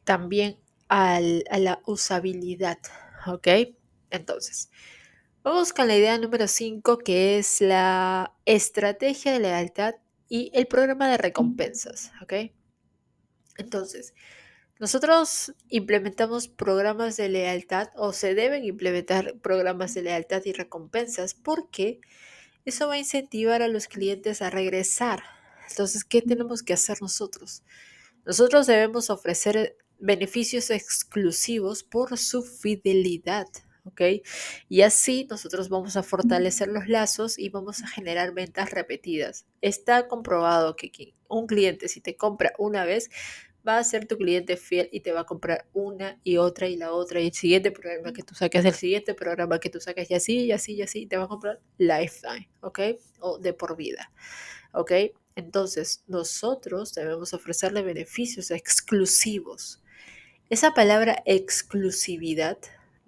también 0.05 0.59
a 0.89 1.21
la 1.21 1.83
usabilidad. 1.85 2.79
¿Ok? 3.27 3.47
Entonces, 4.09 4.71
vamos 5.43 5.75
con 5.75 5.87
la 5.87 5.97
idea 5.99 6.17
número 6.17 6.49
5 6.49 6.97
que 6.97 7.39
es 7.39 7.61
la 7.61 8.35
estrategia 8.47 9.33
de 9.33 9.41
lealtad 9.41 9.97
y 10.31 10.51
el 10.55 10.67
programa 10.67 11.11
de 11.11 11.19
recompensas. 11.19 12.11
¿Ok? 12.23 12.33
Entonces, 13.59 14.15
nosotros 14.79 15.55
implementamos 15.69 16.49
programas 16.49 17.17
de 17.17 17.29
lealtad 17.29 17.89
o 17.97 18.13
se 18.13 18.35
deben 18.35 18.65
implementar 18.65 19.37
programas 19.39 19.95
de 19.95 20.03
lealtad 20.03 20.43
y 20.45 20.53
recompensas 20.53 21.35
porque 21.35 22.01
eso 22.65 22.87
va 22.87 22.95
a 22.95 22.99
incentivar 22.99 23.63
a 23.63 23.69
los 23.69 23.89
clientes 23.89 24.41
a 24.41 24.51
regresar. 24.51 25.23
Entonces, 25.71 26.05
¿qué 26.05 26.23
tenemos 26.23 26.63
que 26.63 26.75
hacer 26.75 27.03
nosotros? 27.03 27.63
Nosotros 28.25 28.67
debemos 28.67 29.11
ofrecer 29.11 29.77
beneficios 29.99 30.71
exclusivos 30.71 31.83
por 31.83 32.17
su 32.19 32.43
fidelidad, 32.43 33.47
¿ok? 33.85 34.03
Y 34.69 34.83
así 34.83 35.27
nosotros 35.29 35.69
vamos 35.69 35.97
a 35.97 36.03
fortalecer 36.03 36.69
los 36.69 36.89
lazos 36.89 37.39
y 37.39 37.49
vamos 37.49 37.83
a 37.83 37.89
generar 37.89 38.33
ventas 38.33 38.71
repetidas. 38.71 39.47
Está 39.61 40.07
comprobado 40.09 40.77
que 40.77 41.15
un 41.29 41.47
cliente 41.47 41.89
si 41.89 42.01
te 42.01 42.17
compra 42.17 42.53
una 42.59 42.85
vez, 42.85 43.11
va 43.67 43.79
a 43.79 43.85
ser 43.85 44.07
tu 44.07 44.17
cliente 44.17 44.57
fiel 44.57 44.89
y 44.93 45.01
te 45.01 45.13
va 45.13 45.21
a 45.21 45.25
comprar 45.25 45.67
una 45.73 46.19
y 46.25 46.37
otra 46.37 46.69
y 46.69 46.77
la 46.77 46.93
otra 46.93 47.21
y 47.21 47.27
el 47.27 47.33
siguiente 47.33 47.71
programa 47.71 48.13
que 48.13 48.23
tú 48.23 48.35
saques, 48.35 48.65
el 48.65 48.75
siguiente 48.75 49.15
programa 49.15 49.59
que 49.59 49.71
tú 49.71 49.81
saques 49.81 50.11
y 50.11 50.15
así 50.15 50.45
y 50.45 50.53
así 50.53 50.75
y 50.75 50.83
así, 50.83 51.07
te 51.07 51.17
va 51.17 51.25
a 51.25 51.29
comprar 51.29 51.61
lifetime, 51.77 52.49
¿ok? 52.61 52.81
O 53.21 53.39
de 53.39 53.53
por 53.53 53.77
vida, 53.77 54.11
¿ok? 54.73 54.93
Entonces, 55.37 56.03
nosotros 56.09 56.95
debemos 56.95 57.33
ofrecerle 57.33 57.83
beneficios 57.83 58.51
exclusivos. 58.51 59.83
Esa 60.51 60.75
palabra 60.75 61.23
exclusividad 61.27 62.59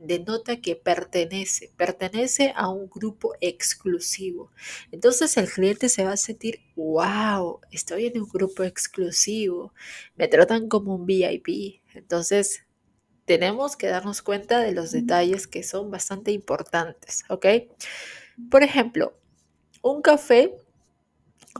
denota 0.00 0.60
que 0.60 0.76
pertenece, 0.76 1.70
pertenece 1.76 2.52
a 2.56 2.68
un 2.70 2.88
grupo 2.88 3.34
exclusivo. 3.40 4.50
Entonces 4.90 5.36
el 5.36 5.48
cliente 5.48 5.88
se 5.88 6.04
va 6.04 6.12
a 6.12 6.16
sentir, 6.16 6.60
wow, 6.74 7.60
estoy 7.70 8.06
en 8.06 8.20
un 8.20 8.28
grupo 8.28 8.64
exclusivo, 8.64 9.74
me 10.16 10.26
tratan 10.26 10.68
como 10.68 10.94
un 10.94 11.06
VIP. 11.06 11.82
Entonces 11.94 12.64
tenemos 13.26 13.76
que 13.76 13.88
darnos 13.88 14.22
cuenta 14.22 14.60
de 14.60 14.72
los 14.72 14.90
detalles 14.90 15.46
que 15.46 15.62
son 15.62 15.90
bastante 15.90 16.32
importantes, 16.32 17.24
¿ok? 17.28 17.46
Por 18.50 18.62
ejemplo, 18.62 19.14
un 19.82 20.00
café 20.00 20.56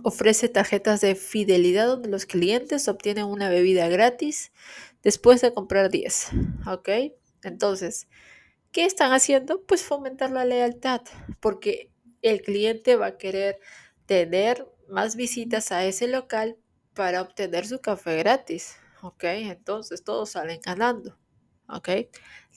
ofrece 0.03 0.49
tarjetas 0.49 1.01
de 1.03 1.15
fidelidad 1.15 1.87
donde 1.89 2.09
los 2.09 2.25
clientes 2.25 2.89
obtienen 2.89 3.27
una 3.27 3.51
bebida 3.51 3.89
gratis 3.89 4.51
después 5.03 5.43
de 5.43 5.53
comprar 5.53 5.91
10, 5.91 6.31
¿ok? 6.67 6.89
Entonces, 7.43 8.09
¿qué 8.73 8.85
están 8.85 9.13
haciendo? 9.13 9.63
Pues 9.63 9.83
fomentar 9.83 10.31
la 10.31 10.45
lealtad, 10.45 11.03
porque 11.41 11.91
el 12.23 12.43
cliente 12.43 12.97
va 12.97 13.07
a 13.07 13.19
querer 13.19 13.59
tener 14.07 14.67
más 14.89 15.17
visitas 15.17 15.73
a 15.73 15.85
ese 15.85 16.09
local 16.09 16.57
para 16.95 17.23
obtener 17.23 17.67
su 17.67 17.81
café 17.81 18.17
gratis, 18.17 18.77
¿ok? 19.03 19.25
Entonces 19.25 20.05
todos 20.05 20.31
salen 20.31 20.61
ganando, 20.61 21.19
¿ok? 21.69 21.89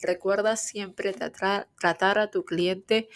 Recuerda 0.02 0.56
siempre 0.56 1.12
tratar, 1.12 2.18
a 2.18 2.30
tu 2.30 2.44
cliente 2.44 3.08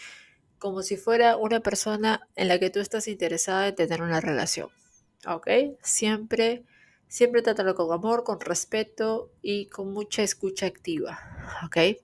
como 0.59 0.83
si 0.83 0.97
fuera 0.97 1.37
una 1.37 1.61
persona 1.61 2.29
en 2.35 2.49
la 2.49 2.59
que 2.59 2.71
tú 2.71 2.81
estás 2.81 3.09
interesada 3.09 3.69
en 3.69 3.75
tener 3.75 4.03
una 4.03 4.21
relación, 4.21 4.71
¿ok? 5.27 5.49
Siempre, 5.83 6.65
siempre 7.09 7.43
trátalo 7.43 7.75
con 7.75 7.93
amor, 7.93 8.25
con 8.25 8.41
respeto 8.41 9.31
y 9.43 9.67
con 9.67 9.93
mucha 9.93 10.23
escucha 10.23 10.67
activa, 10.67 11.19
¿ok? 11.67 11.99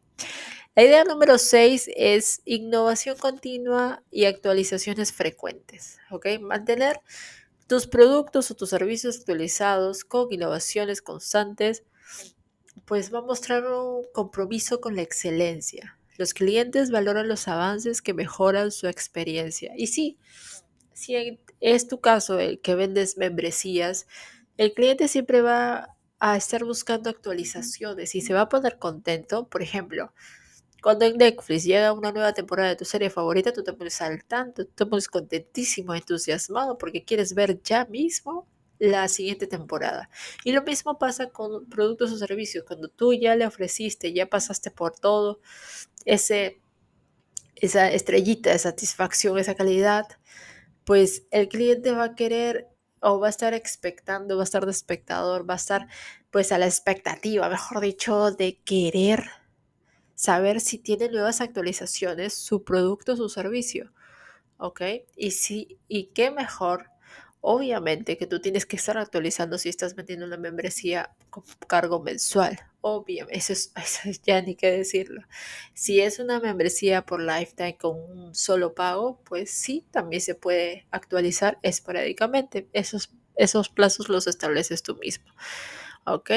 La 0.77 0.83
idea 0.83 1.05
número 1.05 1.39
6 1.39 1.91
es 1.95 2.43
innovación 2.45 3.17
continua 3.17 4.03
y 4.11 4.25
actualizaciones 4.25 5.13
frecuentes. 5.13 5.99
¿ok? 6.11 6.27
Mantener 6.41 7.01
tus 7.69 7.87
productos 7.87 8.51
o 8.51 8.57
tus 8.57 8.71
servicios 8.71 9.19
actualizados 9.19 10.05
con 10.05 10.33
innovaciones 10.33 11.01
constantes, 11.01 11.85
pues 12.87 13.15
va 13.15 13.21
a 13.21 13.23
mostrar 13.23 13.65
un 13.67 14.05
compromiso 14.13 14.81
con 14.81 14.97
la 14.97 15.03
excelencia. 15.03 15.97
Los 16.17 16.35
clientes 16.35 16.91
valoran 16.91 17.29
los 17.29 17.47
avances 17.47 18.03
que 18.03 18.13
mejoran 18.13 18.73
su 18.73 18.89
experiencia. 18.89 19.73
Y 19.77 19.87
sí, 19.87 20.19
si 20.93 21.39
es 21.61 21.87
tu 21.87 22.01
caso 22.01 22.41
el 22.41 22.61
que 22.61 22.75
vendes 22.75 23.17
membresías, 23.17 24.07
el 24.57 24.73
cliente 24.73 25.09
siempre 25.09 25.43
va 25.43 25.97
a 26.19 26.37
estar 26.37 26.65
buscando 26.65 27.11
actualizaciones 27.11 28.15
y 28.15 28.21
se 28.21 28.35
va 28.35 28.43
a 28.43 28.49
poner 28.49 28.79
contento. 28.79 29.49
Por 29.49 29.63
ejemplo, 29.63 30.13
cuando 30.83 31.07
en 31.07 31.17
Netflix 31.17 31.65
llega 31.65 31.93
una 31.93 32.13
nueva 32.13 32.33
temporada 32.35 32.71
de 32.71 32.77
tu 32.77 32.85
serie 32.85 33.11
favorita, 33.11 33.53
tú 33.53 33.65
te 33.65 33.73
pones 33.73 34.01
al 34.01 34.25
tanto, 34.25 34.67
tú 34.67 34.73
te 34.75 34.87
pones 34.87 35.09
contentísimo, 35.09 35.95
entusiasmado, 35.95 36.79
porque 36.79 37.05
quieres 37.05 37.35
ver 37.35 37.63
ya 37.63 37.87
mismo 37.87 38.47
la 38.79 39.09
siguiente 39.09 39.47
temporada. 39.47 40.11
Y 40.45 40.53
lo 40.53 40.63
mismo 40.63 40.99
pasa 40.99 41.31
con 41.31 41.67
productos 41.69 42.13
o 42.13 42.19
servicios. 42.19 42.65
Cuando 42.67 42.89
tú 42.89 43.15
ya 43.15 43.35
le 43.37 43.47
ofreciste, 43.47 44.13
ya 44.13 44.27
pasaste 44.27 44.71
por 44.71 44.99
todo, 44.99 45.41
ese, 46.05 46.61
esa 47.57 47.91
estrellita 47.91 48.51
de 48.51 48.59
satisfacción, 48.59 49.39
esa 49.39 49.55
calidad, 49.55 50.07
pues 50.85 51.25
el 51.31 51.49
cliente 51.49 51.93
va 51.93 52.05
a 52.05 52.15
querer 52.15 52.69
o 53.05 53.21
va 53.21 53.27
a 53.27 53.31
estar 53.31 53.53
expectando, 53.53 54.37
va 54.37 54.43
a 54.43 54.45
estar 54.45 54.65
de 54.65 54.73
espectador, 54.73 55.49
va 55.49 55.55
a 55.55 55.59
estar 55.59 55.89
pues 56.31 56.53
a 56.53 56.59
la 56.59 56.67
expectativa, 56.67 57.49
mejor 57.51 57.81
dicho, 57.81 58.31
de 58.31 58.57
querer 58.65 59.31
saber 60.15 60.61
si 60.61 60.79
tiene 60.79 61.11
nuevas 61.11 61.43
actualizaciones 61.43 62.33
su 62.33 62.65
producto 62.65 63.15
su 63.15 63.29
servicio. 63.29 63.93
¿Ok? 64.57 64.81
Y, 65.17 65.33
si, 65.33 65.79
y 65.87 66.07
qué 66.15 66.31
mejor, 66.31 66.91
obviamente 67.43 68.17
que 68.17 68.27
tú 68.27 68.41
tienes 68.41 68.65
que 68.65 68.77
estar 68.77 68.97
actualizando 68.97 69.59
si 69.59 69.69
estás 69.69 69.95
vendiendo 69.95 70.25
una 70.25 70.39
membresía 70.39 71.15
con 71.29 71.45
cargo 71.69 72.01
mensual. 72.01 72.59
Obviamente, 72.87 73.39
eso 73.39 73.55
es, 73.55 74.21
ya 74.25 74.43
ni 74.43 74.57
qué 74.57 74.71
decirlo. 74.71 75.23
Si 75.73 76.03
es 76.03 76.19
una 76.19 76.39
membresía 76.39 77.07
por 77.07 77.23
lifetime 77.23 77.79
con 77.79 77.99
un 77.99 78.35
solo 78.35 78.75
pago, 78.75 79.23
pues 79.25 79.51
sí, 79.51 79.87
también 79.91 80.21
se 80.21 80.35
puede 80.35 80.87
actualizar 80.91 81.59
esporádicamente. 81.63 82.69
Esos, 82.75 83.11
esos 83.37 83.71
plazos 83.71 84.11
los 84.11 84.27
estableces 84.27 84.83
tú 84.83 84.97
mismo. 84.97 85.25
¿Ok? 86.05 86.31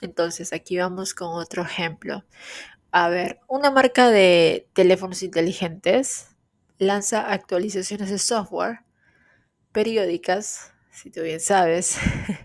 Entonces 0.00 0.54
aquí 0.54 0.78
vamos 0.78 1.12
con 1.12 1.28
otro 1.34 1.62
ejemplo. 1.62 2.24
A 2.90 3.10
ver, 3.10 3.40
una 3.46 3.70
marca 3.70 4.10
de 4.10 4.66
teléfonos 4.72 5.22
inteligentes 5.22 6.28
lanza 6.78 7.30
actualizaciones 7.30 8.08
de 8.08 8.18
software 8.18 8.80
periódicas, 9.72 10.72
si 10.92 11.10
tú 11.10 11.20
bien 11.22 11.40
sabes, 11.40 11.98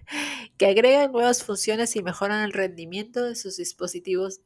que 0.60 0.68
agregan 0.68 1.12
nuevas 1.12 1.44
funciones 1.44 1.96
y 1.96 2.04
mejoran 2.04 2.44
el 2.44 2.54
rendimiento 2.54 3.24
de 3.24 3.34
sus 3.34 3.58
dispositivos 3.58 4.42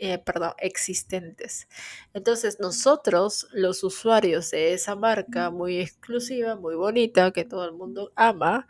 eh, 0.00 0.18
perdón, 0.18 0.52
existentes. 0.58 1.68
Entonces 2.14 2.58
nosotros, 2.60 3.48
los 3.52 3.84
usuarios 3.84 4.52
de 4.52 4.72
esa 4.72 4.96
marca 4.96 5.50
muy 5.50 5.78
exclusiva, 5.78 6.56
muy 6.56 6.76
bonita, 6.76 7.32
que 7.32 7.44
todo 7.44 7.66
el 7.66 7.72
mundo 7.74 8.12
ama, 8.14 8.66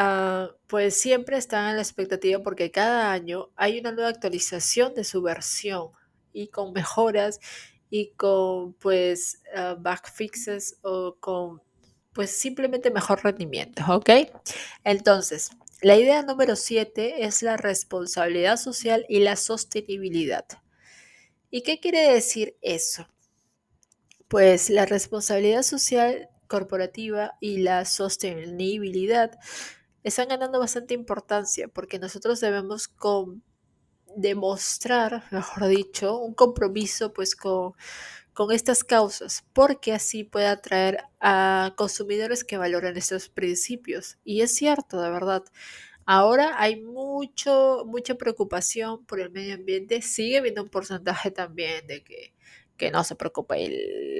Ah, 0.00 0.54
pues 0.68 1.00
siempre 1.00 1.36
están 1.36 1.70
en 1.70 1.74
la 1.76 1.82
expectativa 1.82 2.40
porque 2.40 2.70
cada 2.70 3.10
año 3.10 3.50
hay 3.56 3.80
una 3.80 3.90
nueva 3.90 4.10
actualización 4.10 4.94
de 4.94 5.02
su 5.02 5.22
versión 5.22 5.90
y 6.32 6.46
con 6.48 6.72
mejoras 6.72 7.40
y 7.90 8.10
con 8.10 8.74
pues 8.74 9.42
uh, 9.56 9.74
backfixes 9.82 10.78
o 10.82 11.16
con 11.18 11.62
pues 12.12 12.30
simplemente 12.30 12.90
mejor 12.90 13.22
rendimiento, 13.22 13.82
¿ok? 13.88 14.10
Entonces, 14.84 15.50
la 15.80 15.96
idea 15.96 16.22
número 16.22 16.56
7 16.56 17.24
es 17.24 17.42
la 17.42 17.56
responsabilidad 17.56 18.56
social 18.56 19.06
y 19.08 19.20
la 19.20 19.36
sostenibilidad. 19.36 20.44
¿Y 21.50 21.62
qué 21.62 21.80
quiere 21.80 22.12
decir 22.12 22.56
eso? 22.62 23.06
Pues 24.26 24.70
la 24.70 24.86
responsabilidad 24.86 25.62
social 25.62 26.28
corporativa 26.48 27.34
y 27.40 27.58
la 27.58 27.84
sostenibilidad 27.84 29.38
están 30.02 30.28
ganando 30.28 30.58
bastante 30.58 30.94
importancia 30.94 31.68
porque 31.68 31.98
nosotros 31.98 32.40
debemos 32.40 32.90
demostrar, 34.16 35.24
mejor 35.30 35.68
dicho, 35.68 36.18
un 36.18 36.34
compromiso 36.34 37.12
pues 37.12 37.36
con, 37.36 37.74
con 38.38 38.52
estas 38.52 38.84
causas, 38.84 39.44
porque 39.52 39.92
así 39.92 40.22
puede 40.22 40.46
atraer 40.46 40.98
a 41.18 41.74
consumidores 41.76 42.44
que 42.44 42.56
valoran 42.56 42.96
estos 42.96 43.28
principios. 43.28 44.16
Y 44.22 44.42
es 44.42 44.54
cierto, 44.54 45.02
de 45.02 45.10
verdad. 45.10 45.42
Ahora 46.06 46.52
hay 46.56 46.80
mucho, 46.80 47.82
mucha 47.84 48.14
preocupación 48.14 49.04
por 49.06 49.18
el 49.18 49.30
medio 49.30 49.56
ambiente. 49.56 50.02
Sigue 50.02 50.38
habiendo 50.38 50.62
un 50.62 50.68
porcentaje 50.68 51.32
también 51.32 51.84
de 51.88 52.04
que, 52.04 52.32
que 52.76 52.92
no 52.92 53.02
se 53.02 53.16
preocupa 53.16 53.58
y 53.58 53.70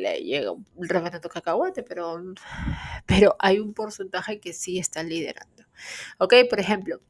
le 0.01 0.19
llega 0.25 0.51
un 0.51 0.67
reverendo 0.89 1.29
cacahuate, 1.29 1.85
pero, 1.85 2.21
pero 3.07 3.37
hay 3.39 3.61
un 3.61 3.73
porcentaje 3.73 4.41
que 4.41 4.53
sí 4.53 4.81
está 4.81 5.05
liderando. 5.05 5.58
¿Ok? 6.19 6.35
Por 6.49 6.61
ejemplo, 6.61 7.01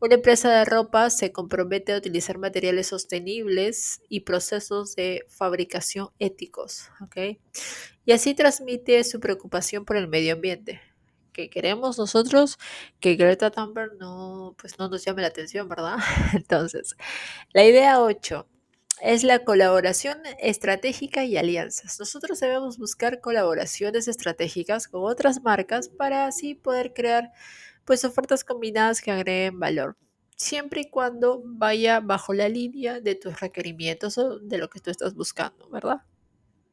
una 0.00 0.16
empresa 0.16 0.50
de 0.50 0.64
ropa 0.64 1.08
se 1.08 1.32
compromete 1.32 1.92
a 1.92 1.96
utilizar 1.96 2.36
materiales 2.36 2.88
sostenibles 2.88 4.02
y 4.08 4.20
procesos 4.20 4.94
de 4.96 5.24
fabricación 5.28 6.10
éticos. 6.18 6.90
¿Ok? 7.00 7.38
Y 8.04 8.12
así 8.12 8.34
transmite 8.34 9.02
su 9.04 9.20
preocupación 9.20 9.84
por 9.84 9.96
el 9.96 10.08
medio 10.08 10.34
ambiente. 10.34 10.82
Que 11.32 11.48
queremos 11.48 11.98
nosotros 11.98 12.58
que 13.00 13.16
Greta 13.16 13.50
Thunberg 13.50 13.96
no, 13.98 14.54
pues 14.58 14.78
no 14.78 14.88
nos 14.88 15.04
llame 15.04 15.22
la 15.22 15.28
atención, 15.28 15.68
¿verdad? 15.68 15.96
Entonces, 16.34 16.96
la 17.52 17.64
idea 17.64 18.00
8 18.00 18.46
es 19.00 19.24
la 19.24 19.40
colaboración 19.40 20.18
estratégica 20.38 21.24
y 21.24 21.36
alianzas. 21.36 21.98
Nosotros 21.98 22.40
debemos 22.40 22.78
buscar 22.78 23.20
colaboraciones 23.20 24.06
estratégicas 24.06 24.86
con 24.86 25.02
otras 25.04 25.42
marcas 25.42 25.88
para 25.88 26.26
así 26.26 26.54
poder 26.54 26.92
crear 26.94 27.32
pues 27.84 28.04
ofertas 28.04 28.44
combinadas 28.44 29.00
que 29.00 29.10
agreguen 29.12 29.58
valor. 29.60 29.96
siempre 30.36 30.82
y 30.82 30.90
cuando 30.90 31.42
vaya 31.44 32.00
bajo 32.00 32.34
la 32.34 32.48
línea 32.48 33.00
de 33.00 33.14
tus 33.14 33.40
requerimientos 33.40 34.18
o 34.18 34.38
de 34.40 34.58
lo 34.58 34.68
que 34.70 34.80
tú 34.80 34.90
estás 34.90 35.14
buscando, 35.14 35.68
¿verdad? 35.70 36.02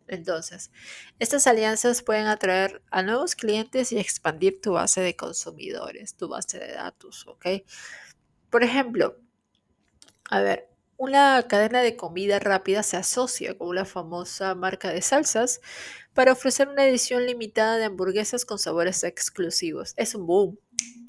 Entonces, 0.07 0.71
estas 1.19 1.47
alianzas 1.47 2.03
pueden 2.03 2.27
atraer 2.27 2.83
a 2.91 3.01
nuevos 3.03 3.35
clientes 3.35 3.91
y 3.91 3.99
expandir 3.99 4.59
tu 4.61 4.73
base 4.73 5.01
de 5.01 5.15
consumidores, 5.15 6.15
tu 6.15 6.27
base 6.27 6.59
de 6.59 6.73
datos, 6.73 7.25
¿ok? 7.27 7.45
Por 8.49 8.63
ejemplo, 8.63 9.17
a 10.29 10.41
ver, 10.41 10.69
una 10.97 11.43
cadena 11.47 11.81
de 11.81 11.95
comida 11.97 12.39
rápida 12.39 12.83
se 12.83 12.97
asocia 12.97 13.57
con 13.57 13.69
una 13.69 13.85
famosa 13.85 14.55
marca 14.55 14.89
de 14.91 15.01
salsas 15.01 15.61
para 16.13 16.33
ofrecer 16.33 16.69
una 16.69 16.85
edición 16.87 17.25
limitada 17.25 17.77
de 17.77 17.85
hamburguesas 17.85 18.45
con 18.45 18.59
sabores 18.59 19.03
exclusivos. 19.03 19.93
Es 19.97 20.15
un 20.15 20.27
boom. 20.27 20.59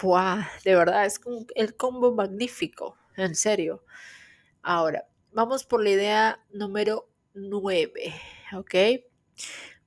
¡Buah! 0.02 0.48
De 0.64 0.74
verdad, 0.74 1.06
es 1.06 1.20
el 1.54 1.76
combo 1.76 2.12
magnífico. 2.12 2.96
En 3.16 3.36
serio. 3.36 3.84
Ahora, 4.60 5.06
vamos 5.30 5.64
por 5.64 5.80
la 5.80 5.90
idea 5.90 6.44
número 6.52 7.08
9. 7.34 8.12
¿Ok? 8.56 8.74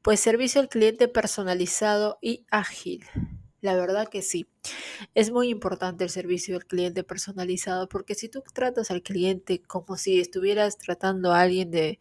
Pues 0.02 0.22
servicio 0.22 0.62
al 0.62 0.70
cliente 0.70 1.10
personalizado 1.10 2.18
y 2.22 2.46
ágil. 2.50 3.04
La 3.60 3.76
verdad 3.76 4.08
que 4.08 4.22
sí. 4.22 4.48
Es 5.16 5.32
muy 5.32 5.50
importante 5.50 6.06
el 6.06 6.10
servicio 6.10 6.56
al 6.56 6.66
cliente 6.66 7.04
personalizado 7.04 7.90
porque 7.90 8.16
si 8.16 8.30
tú 8.30 8.42
tratas 8.54 8.92
al 8.92 9.02
cliente 9.02 9.62
como 9.64 9.98
si 9.98 10.22
estuvieras 10.22 10.78
tratando 10.78 11.34
a 11.34 11.42
alguien 11.42 11.72
de, 11.72 12.00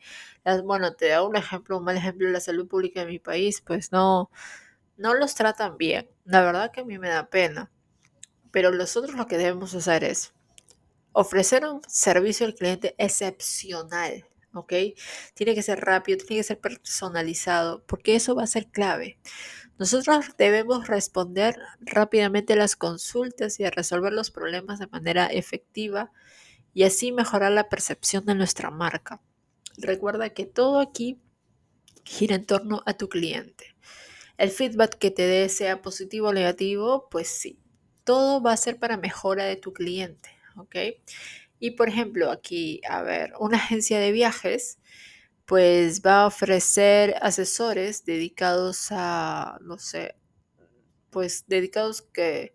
bueno, 0.63 0.95
te 0.95 1.09
da 1.09 1.23
un 1.25 1.35
ejemplo, 1.35 1.79
un 1.79 1.85
mal 1.85 1.97
ejemplo, 1.97 2.31
la 2.31 2.39
salud 2.39 2.69
pública 2.69 3.01
de 3.01 3.07
mi 3.07 3.19
país, 3.19 3.61
pues 3.61 3.91
no, 3.91 4.31
no 4.99 5.15
los 5.15 5.35
tratan 5.35 5.79
bien. 5.79 6.09
La 6.25 6.43
verdad 6.43 6.71
que 6.71 6.83
a 6.83 6.85
mí 6.85 6.97
me 6.99 7.09
da 7.09 7.29
pena. 7.29 7.73
Pero 8.55 8.71
nosotros 8.71 9.17
lo 9.17 9.27
que 9.27 9.37
debemos 9.37 9.75
hacer 9.75 10.05
es 10.05 10.33
ofrecer 11.11 11.65
un 11.67 11.83
servicio 11.89 12.47
al 12.47 12.55
cliente 12.55 12.95
excepcional. 12.99 14.29
¿ok? 14.55 14.73
Tiene 15.35 15.57
que 15.57 15.63
ser 15.63 15.81
rápido, 15.81 16.19
tiene 16.19 16.39
que 16.39 16.45
ser 16.47 16.61
personalizado, 16.61 17.85
porque 17.87 18.15
eso 18.15 18.37
va 18.37 18.45
a 18.45 18.47
ser 18.47 18.69
clave. 18.69 19.19
Nosotros 19.77 20.37
debemos 20.39 20.87
responder 20.87 21.57
rápidamente 21.81 22.55
las 22.55 22.77
consultas 22.77 23.59
y 23.59 23.69
resolver 23.69 24.13
los 24.13 24.31
problemas 24.31 24.79
de 24.79 24.87
manera 24.87 25.27
efectiva 25.27 26.13
y 26.73 26.85
así 26.85 27.11
mejorar 27.11 27.51
la 27.51 27.69
percepción 27.69 28.25
de 28.25 28.37
nuestra 28.37 28.71
marca. 28.71 29.21
Recuerda 29.79 30.31
que 30.31 30.47
todo 30.47 30.79
aquí 30.79 31.19
gira 32.05 32.37
en 32.37 32.47
torno 32.47 32.85
a 32.87 32.95
tu 32.95 33.09
cliente. 33.09 33.75
El 34.39 34.51
feedback 34.51 34.97
que 34.97 35.11
te 35.11 35.27
dé 35.27 35.49
sea 35.49 35.83
positivo 35.83 36.29
o 36.29 36.33
negativo, 36.33 37.09
pues 37.11 37.27
sí, 37.27 37.59
todo 38.05 38.43
va 38.43 38.53
a 38.53 38.57
ser 38.57 38.79
para 38.79 38.97
mejora 38.97 39.45
de 39.45 39.57
tu 39.57 39.73
cliente, 39.73 40.31
¿ok? 40.57 40.77
Y 41.59 41.73
por 41.73 41.89
ejemplo, 41.89 42.31
aquí, 42.31 42.81
a 42.89 43.03
ver, 43.03 43.33
una 43.39 43.57
agencia 43.57 43.99
de 43.99 44.13
viajes 44.13 44.79
pues 45.47 46.03
va 46.03 46.23
a 46.23 46.27
ofrecer 46.27 47.17
asesores 47.21 48.05
dedicados 48.05 48.89
a, 48.91 49.59
no 49.63 49.79
sé, 49.79 50.17
pues 51.11 51.45
dedicados 51.47 52.03
que, 52.03 52.55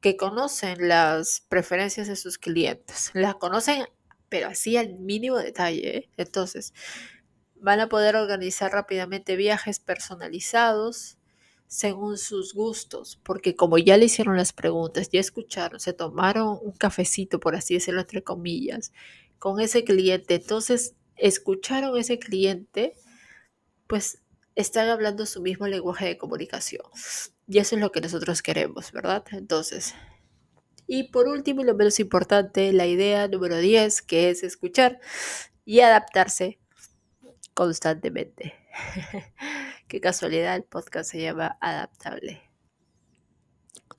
que 0.00 0.16
conocen 0.16 0.88
las 0.88 1.42
preferencias 1.48 2.08
de 2.08 2.16
sus 2.16 2.38
clientes. 2.38 3.10
Las 3.14 3.34
conocen, 3.36 3.86
pero 4.28 4.48
así 4.48 4.76
al 4.76 4.98
mínimo 4.98 5.36
detalle. 5.36 5.98
¿eh? 5.98 6.10
Entonces, 6.16 6.72
van 7.56 7.80
a 7.80 7.88
poder 7.88 8.16
organizar 8.16 8.72
rápidamente 8.72 9.36
viajes 9.36 9.78
personalizados 9.80 11.18
según 11.70 12.18
sus 12.18 12.52
gustos, 12.52 13.20
porque 13.22 13.54
como 13.54 13.78
ya 13.78 13.96
le 13.96 14.06
hicieron 14.06 14.36
las 14.36 14.52
preguntas, 14.52 15.08
ya 15.08 15.20
escucharon, 15.20 15.78
se 15.78 15.92
tomaron 15.92 16.58
un 16.60 16.72
cafecito, 16.72 17.38
por 17.38 17.54
así 17.54 17.74
decirlo, 17.74 18.00
entre 18.00 18.24
comillas, 18.24 18.92
con 19.38 19.60
ese 19.60 19.84
cliente, 19.84 20.34
entonces 20.34 20.96
escucharon 21.14 21.96
ese 21.96 22.18
cliente, 22.18 22.94
pues 23.86 24.20
están 24.56 24.88
hablando 24.88 25.26
su 25.26 25.42
mismo 25.42 25.68
lenguaje 25.68 26.06
de 26.06 26.18
comunicación. 26.18 26.82
Y 27.46 27.58
eso 27.58 27.76
es 27.76 27.80
lo 27.80 27.92
que 27.92 28.00
nosotros 28.00 28.42
queremos, 28.42 28.90
¿verdad? 28.90 29.24
Entonces, 29.30 29.94
y 30.88 31.04
por 31.04 31.28
último 31.28 31.62
y 31.62 31.66
lo 31.66 31.76
menos 31.76 32.00
importante, 32.00 32.72
la 32.72 32.88
idea 32.88 33.28
número 33.28 33.58
10, 33.58 34.02
que 34.02 34.30
es 34.30 34.42
escuchar 34.42 34.98
y 35.64 35.80
adaptarse 35.80 36.58
constantemente. 37.54 38.54
Qué 39.90 40.00
casualidad, 40.00 40.54
el 40.54 40.62
podcast 40.62 41.10
se 41.10 41.20
llama 41.20 41.58
Adaptable. 41.60 42.40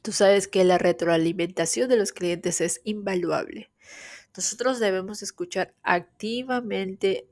Tú 0.01 0.13
sabes 0.13 0.47
que 0.47 0.63
la 0.63 0.77
retroalimentación 0.77 1.89
de 1.89 1.97
los 1.97 2.13
clientes 2.13 2.61
es 2.61 2.79
invaluable. 2.85 3.73
Nosotros 4.33 4.79
debemos 4.79 5.21
escuchar 5.21 5.75
activamente 5.83 7.27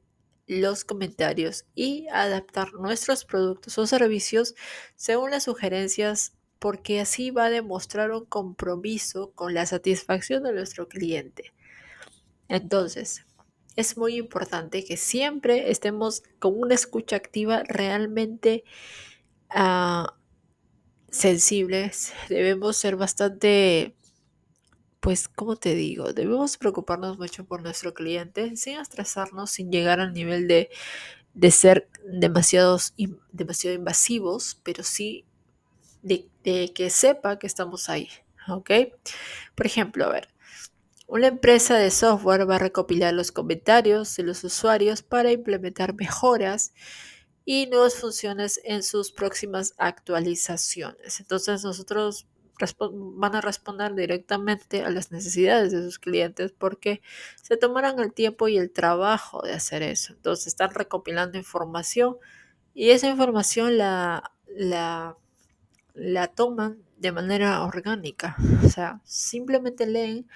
los 0.45 0.83
comentarios 0.83 1.67
y 1.73 2.09
adaptar 2.11 2.73
nuestros 2.73 3.23
productos 3.23 3.77
o 3.77 3.87
servicios 3.87 4.55
según 4.97 5.31
las 5.31 5.43
sugerencias 5.43 6.33
porque 6.59 6.99
así 6.99 7.31
va 7.31 7.45
a 7.45 7.49
demostrar 7.49 8.11
un 8.11 8.25
compromiso 8.25 9.31
con 9.35 9.53
la 9.53 9.67
satisfacción 9.67 10.43
de 10.43 10.51
nuestro 10.51 10.89
cliente. 10.89 11.53
Entonces, 12.49 13.25
es 13.79 13.97
muy 13.97 14.17
importante 14.17 14.83
que 14.83 14.97
siempre 14.97 15.71
estemos 15.71 16.23
con 16.39 16.59
una 16.59 16.75
escucha 16.75 17.15
activa 17.15 17.63
realmente 17.67 18.63
uh, 19.55 20.05
sensibles. 21.09 22.13
Debemos 22.27 22.77
ser 22.77 22.95
bastante 22.97 23.95
pues, 24.99 25.29
como 25.29 25.55
te 25.55 25.75
digo, 25.75 26.11
debemos 26.11 26.57
preocuparnos 26.57 27.17
mucho 27.17 27.45
por 27.45 27.61
nuestro 27.61 27.93
cliente 27.93 28.57
sin 28.57 28.79
estresarnos, 28.79 29.49
sin 29.49 29.71
llegar 29.71 30.01
al 30.01 30.13
nivel 30.13 30.47
de, 30.47 30.69
de 31.33 31.51
ser 31.51 31.87
demasiados, 32.05 32.93
demasiado 33.31 33.75
invasivos, 33.75 34.59
pero 34.63 34.83
sí 34.83 35.25
de, 36.01 36.27
de, 36.43 36.73
que 36.73 36.89
sepa 36.89 37.39
que 37.39 37.47
estamos 37.47 37.87
ahí, 37.87 38.09
¿ok? 38.49 38.71
Por 39.55 39.65
ejemplo, 39.65 40.05
a 40.05 40.09
ver, 40.09 40.27
una 41.09 41.27
empresa 41.27 41.75
de 41.75 41.89
software 41.89 42.47
va 42.47 42.57
a 42.57 42.59
recopilar 42.59 43.13
los 43.13 43.31
comentarios 43.31 44.15
de 44.15 44.23
los 44.23 44.43
usuarios 44.43 45.01
para 45.01 45.31
implementar 45.31 45.95
mejoras 45.95 46.71
y 47.45 47.65
nuevas 47.65 47.95
funciones 47.95 48.61
en 48.63 48.83
sus 48.83 49.11
próximas 49.11 49.73
actualizaciones. 49.77 51.19
Entonces 51.19 51.63
nosotros 51.63 52.27
van 52.91 53.35
a 53.35 53.41
responder 53.41 53.95
directamente 53.95 54.83
a 54.83 54.91
las 54.91 55.11
necesidades 55.11 55.71
de 55.71 55.81
sus 55.81 55.97
clientes 55.97 56.51
porque 56.51 57.01
se 57.41 57.57
tomarán 57.57 57.99
el 57.99 58.13
tiempo 58.13 58.47
y 58.47 58.57
el 58.57 58.71
trabajo 58.71 59.41
de 59.41 59.53
hacer 59.53 59.81
eso. 59.81 60.13
Entonces 60.13 60.47
están 60.47 60.75
recopilando 60.75 61.39
información 61.39 62.17
y 62.75 62.91
esa 62.91 63.09
información 63.09 63.79
la, 63.79 64.31
la, 64.47 65.17
la 65.95 66.27
toman 66.27 66.83
de 66.97 67.11
manera 67.13 67.63
orgánica. 67.63 68.35
O 68.63 68.69
sea, 68.69 69.01
simplemente 69.05 69.87
leen. 69.87 70.27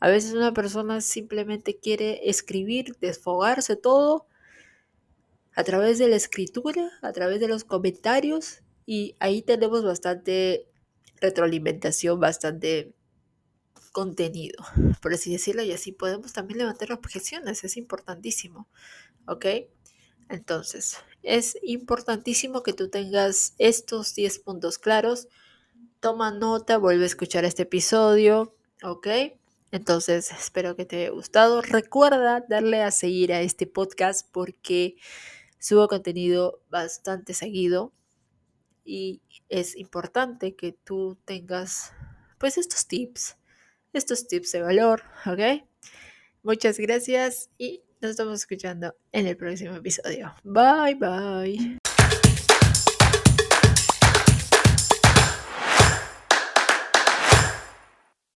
A 0.00 0.08
veces 0.08 0.34
una 0.34 0.52
persona 0.52 1.00
simplemente 1.00 1.78
quiere 1.78 2.28
escribir, 2.28 2.96
desfogarse 3.00 3.76
todo 3.76 4.26
a 5.54 5.64
través 5.64 5.98
de 5.98 6.08
la 6.08 6.16
escritura, 6.16 6.90
a 7.02 7.12
través 7.12 7.40
de 7.40 7.48
los 7.48 7.64
comentarios 7.64 8.62
y 8.86 9.16
ahí 9.18 9.42
tenemos 9.42 9.84
bastante 9.84 10.68
retroalimentación, 11.20 12.20
bastante 12.20 12.94
contenido, 13.92 14.62
por 15.02 15.12
así 15.14 15.32
decirlo, 15.32 15.62
y 15.62 15.72
así 15.72 15.90
podemos 15.90 16.32
también 16.32 16.58
levantar 16.58 16.92
objeciones, 16.92 17.64
es 17.64 17.76
importantísimo, 17.76 18.68
¿ok? 19.26 19.46
Entonces, 20.28 20.98
es 21.22 21.58
importantísimo 21.62 22.62
que 22.62 22.72
tú 22.72 22.88
tengas 22.88 23.54
estos 23.58 24.14
10 24.14 24.38
puntos 24.40 24.78
claros, 24.78 25.26
toma 26.00 26.30
nota, 26.30 26.78
vuelve 26.78 27.04
a 27.04 27.06
escuchar 27.06 27.44
este 27.44 27.62
episodio, 27.62 28.54
¿ok? 28.82 29.08
Entonces, 29.70 30.30
espero 30.32 30.76
que 30.76 30.84
te 30.84 30.96
haya 31.02 31.10
gustado. 31.10 31.62
Recuerda 31.62 32.44
darle 32.48 32.82
a 32.82 32.90
seguir 32.90 33.32
a 33.32 33.40
este 33.40 33.66
podcast 33.66 34.26
porque 34.32 34.96
subo 35.58 35.88
contenido 35.88 36.62
bastante 36.70 37.34
seguido 37.34 37.92
y 38.84 39.20
es 39.48 39.76
importante 39.76 40.56
que 40.56 40.72
tú 40.72 41.18
tengas 41.24 41.92
pues 42.38 42.56
estos 42.56 42.86
tips, 42.86 43.36
estos 43.92 44.26
tips 44.28 44.52
de 44.52 44.62
valor, 44.62 45.02
¿ok? 45.26 45.64
Muchas 46.42 46.78
gracias 46.78 47.50
y 47.58 47.82
nos 48.00 48.12
estamos 48.12 48.40
escuchando 48.40 48.94
en 49.12 49.26
el 49.26 49.36
próximo 49.36 49.74
episodio. 49.74 50.34
Bye 50.44 50.94
bye. 50.94 51.87